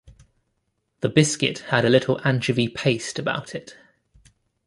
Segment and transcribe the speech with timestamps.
[1.01, 3.77] The biscuit had a little anchovy paste about it.